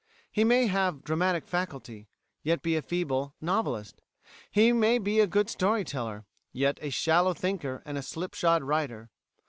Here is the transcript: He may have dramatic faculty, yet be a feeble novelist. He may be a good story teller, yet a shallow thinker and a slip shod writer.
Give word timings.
He 0.31 0.43
may 0.43 0.65
have 0.65 1.03
dramatic 1.03 1.45
faculty, 1.47 2.07
yet 2.41 2.63
be 2.63 2.75
a 2.75 2.81
feeble 2.81 3.35
novelist. 3.39 4.01
He 4.49 4.73
may 4.73 4.97
be 4.97 5.19
a 5.19 5.27
good 5.27 5.47
story 5.47 5.83
teller, 5.83 6.25
yet 6.51 6.79
a 6.81 6.89
shallow 6.89 7.35
thinker 7.35 7.83
and 7.85 7.99
a 7.99 8.01
slip 8.01 8.33
shod 8.33 8.63
writer. 8.63 9.11